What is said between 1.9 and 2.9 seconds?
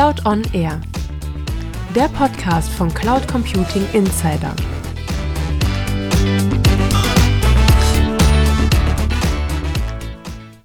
der Podcast von